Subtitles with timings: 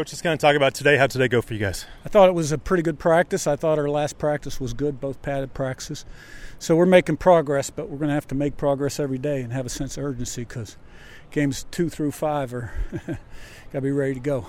[0.00, 0.96] Coach, just kind of talk about today.
[0.96, 1.84] How today go for you guys?
[2.06, 3.46] I thought it was a pretty good practice.
[3.46, 6.06] I thought our last practice was good, both padded practices.
[6.58, 9.52] So we're making progress, but we're going to have to make progress every day and
[9.52, 10.78] have a sense of urgency because
[11.30, 12.72] games two through five are
[13.06, 13.18] got
[13.74, 14.46] to be ready to go.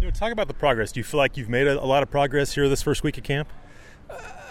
[0.00, 0.90] You know, talk about the progress.
[0.90, 3.18] Do you feel like you've made a, a lot of progress here this first week
[3.18, 3.50] of camp?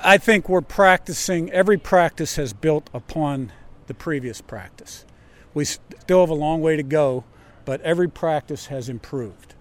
[0.03, 1.49] I think we're practicing.
[1.49, 3.51] Every practice has built upon
[3.87, 5.03] the previous practice.
[5.55, 7.23] We still have a long way to go,
[7.65, 9.52] but every practice has improved.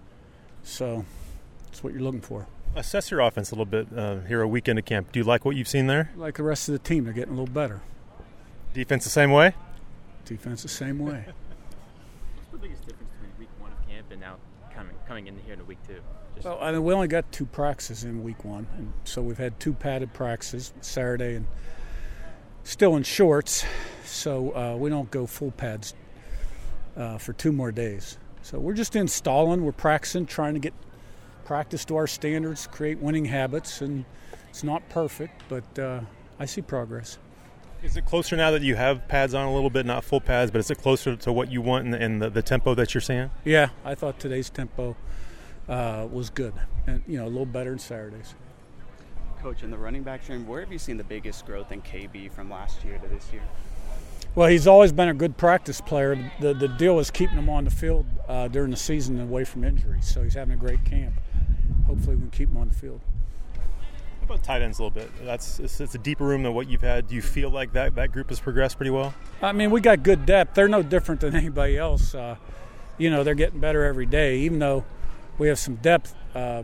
[0.63, 1.05] So
[1.65, 2.47] that's what you're looking for.
[2.75, 5.11] Assess your offense a little bit uh, here a weekend of camp.
[5.11, 6.11] Do you like what you've seen there?
[6.15, 7.81] Like the rest of the team, they're getting a little better.
[8.73, 9.53] Defense the same way?
[10.25, 11.25] Defense the same way.
[12.35, 14.37] What's the biggest difference between week one of camp and now
[14.73, 15.99] coming coming in here in week two?
[16.33, 19.37] Just well, I mean, we only got two practices in week one, and so we've
[19.37, 21.45] had two padded practices Saturday and
[22.63, 23.65] still in shorts,
[24.05, 25.93] so uh, we don't go full pads
[26.97, 28.17] uh, for two more days.
[28.43, 30.73] So we're just installing, we're practicing, trying to get
[31.45, 34.03] practice to our standards, create winning habits, and
[34.49, 36.01] it's not perfect, but uh,
[36.39, 37.17] I see progress.
[37.81, 40.51] Is it closer now that you have pads on a little bit, not full pads,
[40.51, 43.01] but is it closer to what you want and, and the, the, tempo that you're
[43.01, 43.29] seeing?
[43.45, 44.97] Yeah, I thought today's tempo
[45.69, 46.53] uh, was good,
[46.85, 48.35] and you know a little better than Saturdays.
[49.41, 52.31] Coach, in the running back room, where have you seen the biggest growth in KB
[52.31, 53.43] from last year to this year?
[54.35, 56.31] Well, he's always been a good practice player.
[56.39, 59.43] The, the deal is keeping him on the field uh, during the season and away
[59.43, 60.11] from injuries.
[60.11, 61.13] So he's having a great camp.
[61.87, 63.01] Hopefully, we can keep him on the field.
[63.55, 65.11] How about tight ends a little bit?
[65.25, 67.07] That's it's, it's, a deeper room than what you've had.
[67.07, 69.13] Do you feel like that that group has progressed pretty well?
[69.41, 70.55] I mean, we got good depth.
[70.55, 72.15] They're no different than anybody else.
[72.15, 72.37] Uh,
[72.97, 74.37] you know, they're getting better every day.
[74.39, 74.85] Even though
[75.37, 76.63] we have some depth, uh,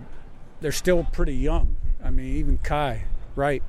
[0.62, 1.76] they're still pretty young.
[2.04, 3.04] I mean, even Kai,
[3.36, 3.62] right?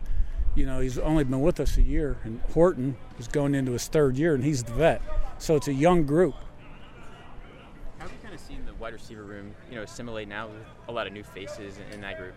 [0.54, 3.86] you know, he's only been with us a year, and Horton is going into his
[3.86, 5.00] third year, and he's the vet.
[5.38, 6.34] So it's a young group.
[7.98, 10.56] How have you kind of seen the wide receiver room, you know, assimilate now with
[10.88, 12.34] a lot of new faces in that group?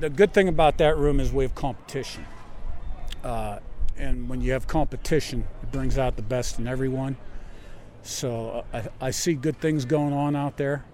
[0.00, 2.26] The good thing about that room is we have competition.
[3.22, 3.58] Uh,
[3.96, 7.16] and when you have competition, it brings out the best in everyone.
[8.02, 10.84] So uh, I, I see good things going on out there.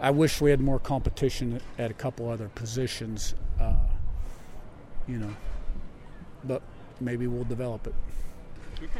[0.00, 3.34] I wish we had more competition at a couple other positions.
[3.60, 3.74] Uh,
[5.06, 5.34] you know,
[6.44, 6.62] but
[7.00, 7.94] maybe we'll develop it.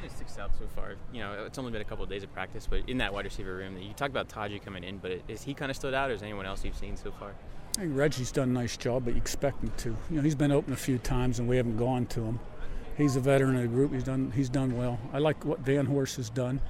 [0.04, 0.94] Of sticks out so far?
[1.12, 3.24] You know, it's only been a couple of days of practice, but in that wide
[3.24, 6.10] receiver room, you talk about Taji coming in, but is he kind of stood out,
[6.10, 7.32] or is anyone else you've seen so far?
[7.76, 9.88] I think Reggie's done a nice job, but you expect him to.
[10.10, 12.40] You know, he's been open a few times, and we haven't gone to him.
[12.96, 13.92] He's a veteran of the group.
[13.92, 14.32] He's done.
[14.34, 14.98] He's done well.
[15.12, 16.60] I like what Vanhorse has done.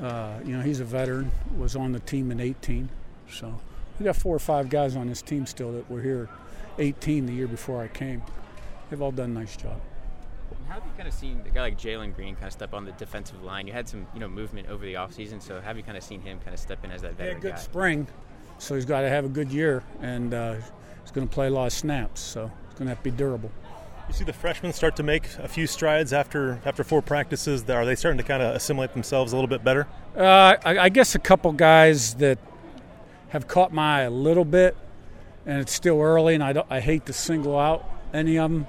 [0.00, 1.30] Uh, you know, he's a veteran.
[1.56, 2.90] Was on the team in 18,
[3.30, 3.58] so
[3.98, 6.28] we got four or five guys on this team still that were here
[6.78, 8.22] 18 the year before I came.
[8.88, 9.80] They've all done a nice job.
[10.68, 12.84] How have you kind of seen a guy like Jalen Green kind of step on
[12.84, 13.66] the defensive line?
[13.66, 16.20] You had some, you know, movement over the offseason, so have you kind of seen
[16.20, 17.58] him kind of step in as that veteran yeah, good guy?
[17.58, 18.06] spring,
[18.58, 20.54] so he's got to have a good year, and uh,
[21.02, 23.16] he's going to play a lot of snaps, so he's going to have to be
[23.16, 23.50] durable.
[24.08, 27.68] You see the freshmen start to make a few strides after after four practices.
[27.70, 29.86] Are they starting to kind of assimilate themselves a little bit better?
[30.16, 32.40] Uh, I, I guess a couple guys that
[33.28, 34.76] have caught my eye a little bit,
[35.46, 38.66] and it's still early, and I, I hate to single out any of them.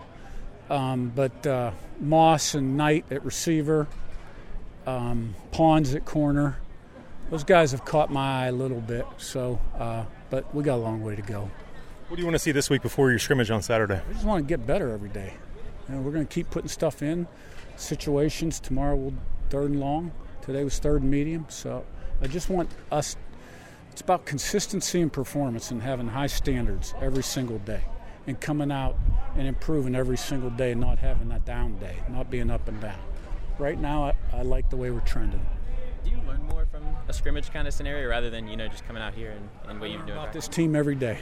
[0.71, 3.89] Um, but uh, Moss and Knight at receiver,
[4.87, 6.57] um, Pawns at corner.
[7.29, 9.05] Those guys have caught my eye a little bit.
[9.17, 11.51] So, uh, but we got a long way to go.
[12.07, 14.01] What do you want to see this week before your scrimmage on Saturday?
[14.09, 15.33] I just want to get better every day.
[15.89, 17.27] You know, we're going to keep putting stuff in
[17.75, 18.61] situations.
[18.61, 19.13] Tomorrow we'll
[19.49, 20.13] third and long.
[20.41, 21.47] Today was third and medium.
[21.49, 21.85] So
[22.21, 23.17] I just want us.
[23.91, 27.83] It's about consistency and performance and having high standards every single day
[28.27, 28.97] and coming out
[29.35, 32.99] and improving every single day, not having that down day, not being up and down.
[33.57, 35.45] Right now, I, I like the way we're trending.
[36.03, 38.85] Do you learn more from a scrimmage kind of scenario rather than you know just
[38.85, 40.17] coming out here and, and what you're doing?
[40.17, 41.19] About this team every day.